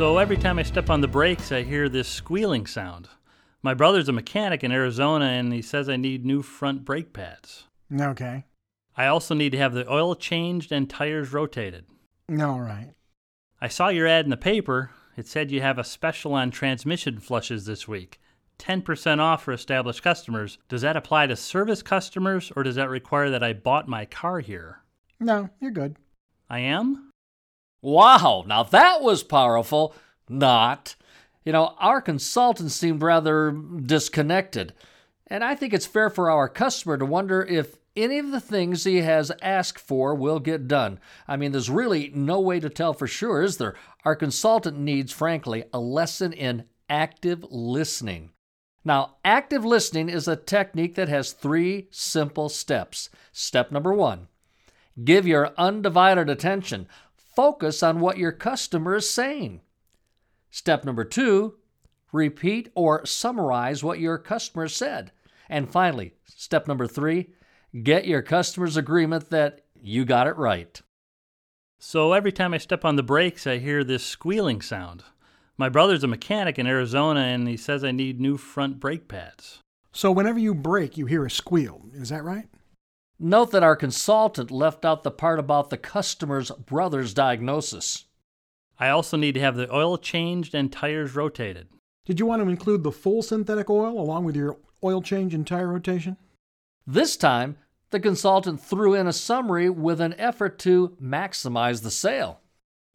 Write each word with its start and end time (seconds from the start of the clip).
So 0.00 0.16
every 0.16 0.38
time 0.38 0.58
I 0.58 0.62
step 0.62 0.88
on 0.88 1.02
the 1.02 1.08
brakes, 1.08 1.52
I 1.52 1.60
hear 1.60 1.86
this 1.86 2.08
squealing 2.08 2.64
sound. 2.64 3.06
My 3.60 3.74
brother's 3.74 4.08
a 4.08 4.12
mechanic 4.12 4.64
in 4.64 4.72
Arizona 4.72 5.26
and 5.26 5.52
he 5.52 5.60
says 5.60 5.90
I 5.90 5.96
need 5.96 6.24
new 6.24 6.40
front 6.40 6.86
brake 6.86 7.12
pads. 7.12 7.64
Okay. 7.94 8.46
I 8.96 9.08
also 9.08 9.34
need 9.34 9.52
to 9.52 9.58
have 9.58 9.74
the 9.74 9.86
oil 9.92 10.14
changed 10.14 10.72
and 10.72 10.88
tires 10.88 11.34
rotated. 11.34 11.84
All 12.30 12.62
right. 12.62 12.94
I 13.60 13.68
saw 13.68 13.88
your 13.88 14.06
ad 14.06 14.24
in 14.24 14.30
the 14.30 14.38
paper. 14.38 14.90
It 15.18 15.28
said 15.28 15.50
you 15.50 15.60
have 15.60 15.78
a 15.78 15.84
special 15.84 16.32
on 16.32 16.50
transmission 16.50 17.20
flushes 17.20 17.66
this 17.66 17.86
week. 17.86 18.18
10% 18.58 19.18
off 19.18 19.42
for 19.42 19.52
established 19.52 20.02
customers. 20.02 20.56
Does 20.70 20.80
that 20.80 20.96
apply 20.96 21.26
to 21.26 21.36
service 21.36 21.82
customers 21.82 22.50
or 22.56 22.62
does 22.62 22.76
that 22.76 22.88
require 22.88 23.28
that 23.28 23.42
I 23.42 23.52
bought 23.52 23.86
my 23.86 24.06
car 24.06 24.40
here? 24.40 24.80
No, 25.20 25.50
you're 25.60 25.70
good. 25.70 25.96
I 26.48 26.60
am? 26.60 27.09
Wow, 27.82 28.44
now 28.46 28.62
that 28.64 29.02
was 29.02 29.22
powerful. 29.22 29.94
Not. 30.28 30.96
You 31.44 31.52
know, 31.52 31.74
our 31.78 32.00
consultant 32.00 32.70
seemed 32.70 33.02
rather 33.02 33.50
disconnected. 33.52 34.74
And 35.26 35.42
I 35.42 35.54
think 35.54 35.72
it's 35.72 35.86
fair 35.86 36.10
for 36.10 36.30
our 36.30 36.48
customer 36.48 36.98
to 36.98 37.06
wonder 37.06 37.42
if 37.42 37.76
any 37.96 38.18
of 38.18 38.30
the 38.30 38.40
things 38.40 38.84
he 38.84 38.98
has 38.98 39.32
asked 39.42 39.78
for 39.78 40.14
will 40.14 40.38
get 40.38 40.68
done. 40.68 40.98
I 41.26 41.36
mean, 41.36 41.52
there's 41.52 41.70
really 41.70 42.10
no 42.14 42.40
way 42.40 42.60
to 42.60 42.68
tell 42.68 42.92
for 42.92 43.06
sure, 43.06 43.42
is 43.42 43.56
there? 43.56 43.74
Our 44.04 44.16
consultant 44.16 44.78
needs, 44.78 45.12
frankly, 45.12 45.64
a 45.72 45.80
lesson 45.80 46.32
in 46.32 46.64
active 46.88 47.44
listening. 47.50 48.30
Now, 48.84 49.16
active 49.24 49.64
listening 49.64 50.08
is 50.08 50.26
a 50.26 50.36
technique 50.36 50.94
that 50.94 51.08
has 51.08 51.32
three 51.32 51.88
simple 51.90 52.48
steps. 52.48 53.10
Step 53.32 53.70
number 53.70 53.92
one 53.92 54.28
give 55.04 55.26
your 55.26 55.52
undivided 55.56 56.28
attention, 56.28 56.86
focus 57.40 57.82
on 57.82 58.00
what 58.00 58.18
your 58.18 58.32
customer 58.32 58.96
is 58.96 59.08
saying. 59.08 59.62
Step 60.50 60.84
number 60.84 61.04
two 61.04 61.54
repeat 62.12 62.68
or 62.74 63.06
summarize 63.06 63.82
what 63.82 63.98
your 63.98 64.18
customer 64.18 64.68
said. 64.68 65.10
And 65.48 65.72
finally, 65.72 66.12
step 66.26 66.68
number 66.68 66.86
three 66.86 67.30
get 67.82 68.06
your 68.06 68.20
customer's 68.20 68.76
agreement 68.76 69.30
that 69.30 69.62
you 69.74 70.04
got 70.04 70.26
it 70.26 70.36
right. 70.36 70.82
So 71.78 72.12
every 72.12 72.30
time 72.30 72.52
I 72.52 72.58
step 72.58 72.84
on 72.84 72.96
the 72.96 73.02
brakes, 73.02 73.46
I 73.46 73.56
hear 73.56 73.84
this 73.84 74.04
squealing 74.04 74.60
sound. 74.60 75.02
My 75.56 75.70
brother's 75.70 76.04
a 76.04 76.08
mechanic 76.08 76.58
in 76.58 76.66
Arizona 76.66 77.20
and 77.20 77.48
he 77.48 77.56
says 77.56 77.82
I 77.82 77.90
need 77.90 78.20
new 78.20 78.36
front 78.36 78.78
brake 78.80 79.08
pads. 79.08 79.60
So 79.92 80.12
whenever 80.12 80.38
you 80.38 80.54
brake, 80.54 80.98
you 80.98 81.06
hear 81.06 81.24
a 81.24 81.30
squeal. 81.30 81.86
Is 81.94 82.10
that 82.10 82.22
right? 82.22 82.50
Note 83.22 83.50
that 83.50 83.62
our 83.62 83.76
consultant 83.76 84.50
left 84.50 84.82
out 84.82 85.02
the 85.02 85.10
part 85.10 85.38
about 85.38 85.68
the 85.68 85.76
customer's 85.76 86.50
brother's 86.52 87.12
diagnosis. 87.12 88.06
I 88.78 88.88
also 88.88 89.18
need 89.18 89.34
to 89.34 89.40
have 89.40 89.56
the 89.56 89.70
oil 89.70 89.98
changed 89.98 90.54
and 90.54 90.72
tires 90.72 91.14
rotated. 91.14 91.68
Did 92.06 92.18
you 92.18 92.24
want 92.24 92.42
to 92.42 92.48
include 92.48 92.82
the 92.82 92.90
full 92.90 93.22
synthetic 93.22 93.68
oil 93.68 94.00
along 94.00 94.24
with 94.24 94.36
your 94.36 94.56
oil 94.82 95.02
change 95.02 95.34
and 95.34 95.46
tire 95.46 95.68
rotation? 95.68 96.16
This 96.86 97.14
time, 97.14 97.58
the 97.90 98.00
consultant 98.00 98.58
threw 98.58 98.94
in 98.94 99.06
a 99.06 99.12
summary 99.12 99.68
with 99.68 100.00
an 100.00 100.14
effort 100.16 100.58
to 100.60 100.96
maximize 100.98 101.82
the 101.82 101.90
sale. 101.90 102.40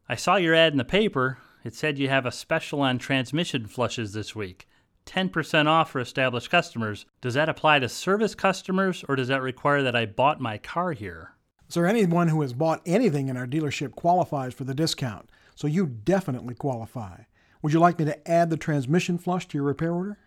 I 0.10 0.16
saw 0.16 0.38
your 0.38 0.56
ad 0.56 0.74
in 0.74 0.80
the 0.80 0.86
paper. 0.86 1.38
It 1.64 1.76
said 1.76 2.00
you 2.00 2.10
have 2.10 2.26
a 2.26 2.32
special 2.32 2.82
on 2.82 2.98
transmission 2.98 3.68
flushes 3.68 4.14
this 4.14 4.36
week. 4.36 4.68
10% 5.06 5.68
off 5.68 5.92
for 5.92 6.00
established 6.00 6.50
customers. 6.50 7.06
Does 7.22 7.36
that 7.36 7.50
apply 7.50 7.80
to 7.80 7.90
service 7.90 8.36
customers 8.36 9.04
or 9.08 9.16
does 9.16 9.28
that 9.28 9.42
require 9.42 9.84
that 9.84 9.96
I 9.96 10.06
bought 10.06 10.42
my 10.42 10.58
car 10.58 10.94
here? 10.94 11.36
Sir, 11.68 11.86
anyone 11.86 12.28
who 12.28 12.42
has 12.42 12.54
bought 12.54 12.82
anything 12.86 13.28
in 13.28 13.38
our 13.38 13.48
dealership 13.48 13.94
qualifies 13.94 14.54
for 14.54 14.64
the 14.64 14.76
discount, 14.76 15.30
so 15.56 15.68
you 15.68 15.88
definitely 15.88 16.54
qualify. 16.54 17.22
Would 17.62 17.74
you 17.74 17.80
like 17.80 17.98
me 17.98 18.06
to 18.06 18.30
add 18.30 18.50
the 18.50 18.58
transmission 18.58 19.18
flush 19.18 19.48
to 19.48 19.58
your 19.58 19.66
repair 19.66 19.94
order? 19.94 20.20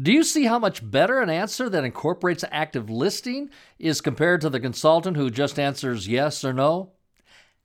Do 0.00 0.12
you 0.12 0.22
see 0.22 0.44
how 0.44 0.58
much 0.58 0.88
better 0.88 1.20
an 1.20 1.28
answer 1.28 1.68
that 1.68 1.84
incorporates 1.84 2.44
active 2.50 2.88
listing 2.88 3.50
is 3.78 4.00
compared 4.00 4.40
to 4.42 4.48
the 4.48 4.60
consultant 4.60 5.16
who 5.16 5.28
just 5.28 5.58
answers 5.58 6.06
yes 6.06 6.44
or 6.44 6.52
no? 6.52 6.92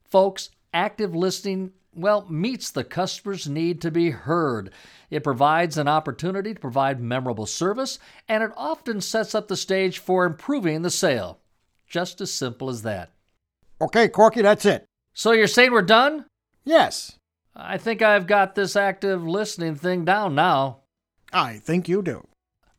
Folks, 0.02 0.50
active 0.72 1.14
listing, 1.14 1.72
well, 1.96 2.26
meets 2.28 2.70
the 2.70 2.84
customer's 2.84 3.48
need 3.48 3.80
to 3.82 3.90
be 3.90 4.10
heard. 4.10 4.70
It 5.10 5.24
provides 5.24 5.78
an 5.78 5.88
opportunity 5.88 6.54
to 6.54 6.60
provide 6.60 7.00
memorable 7.00 7.46
service, 7.46 7.98
and 8.28 8.42
it 8.42 8.50
often 8.56 9.00
sets 9.00 9.34
up 9.34 9.48
the 9.48 9.56
stage 9.56 9.98
for 9.98 10.24
improving 10.24 10.82
the 10.82 10.90
sale. 10.90 11.38
Just 11.86 12.20
as 12.20 12.30
simple 12.32 12.68
as 12.68 12.82
that. 12.82 13.10
Okay, 13.80 14.08
Corky, 14.08 14.42
that's 14.42 14.66
it. 14.66 14.84
So 15.12 15.32
you're 15.32 15.46
saying 15.46 15.72
we're 15.72 15.82
done? 15.82 16.26
Yes, 16.64 17.18
I 17.54 17.78
think 17.78 18.02
I've 18.02 18.26
got 18.26 18.54
this 18.54 18.74
active 18.74 19.24
listening 19.24 19.76
thing 19.76 20.04
down 20.04 20.34
now. 20.34 20.80
I 21.32 21.58
think 21.58 21.88
you 21.88 22.02
do. 22.02 22.26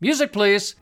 Music, 0.01 0.33
please. 0.33 0.75